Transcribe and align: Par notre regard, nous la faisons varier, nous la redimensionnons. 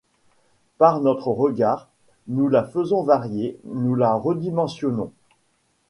Par 0.79 0.99
notre 0.99 1.27
regard, 1.27 1.87
nous 2.27 2.49
la 2.49 2.63
faisons 2.63 3.03
varier, 3.03 3.59
nous 3.65 3.93
la 3.93 4.15
redimensionnons. 4.15 5.11